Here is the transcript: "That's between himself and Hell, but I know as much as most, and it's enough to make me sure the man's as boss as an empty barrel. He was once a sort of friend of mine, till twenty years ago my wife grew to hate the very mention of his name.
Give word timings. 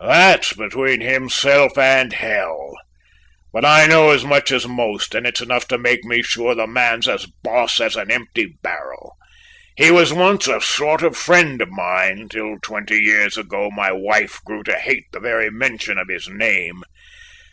"That's 0.00 0.52
between 0.52 1.00
himself 1.00 1.78
and 1.78 2.12
Hell, 2.12 2.72
but 3.52 3.64
I 3.64 3.86
know 3.86 4.10
as 4.10 4.24
much 4.24 4.50
as 4.50 4.66
most, 4.66 5.14
and 5.14 5.24
it's 5.24 5.40
enough 5.40 5.68
to 5.68 5.78
make 5.78 6.02
me 6.02 6.24
sure 6.24 6.56
the 6.56 6.66
man's 6.66 7.06
as 7.06 7.26
boss 7.44 7.78
as 7.78 7.94
an 7.94 8.10
empty 8.10 8.48
barrel. 8.64 9.14
He 9.76 9.92
was 9.92 10.12
once 10.12 10.48
a 10.48 10.60
sort 10.60 11.04
of 11.04 11.16
friend 11.16 11.62
of 11.62 11.68
mine, 11.70 12.26
till 12.28 12.56
twenty 12.64 12.98
years 12.98 13.38
ago 13.38 13.70
my 13.72 13.92
wife 13.92 14.40
grew 14.44 14.64
to 14.64 14.76
hate 14.76 15.06
the 15.12 15.20
very 15.20 15.52
mention 15.52 15.98
of 15.98 16.08
his 16.08 16.28
name. 16.28 16.82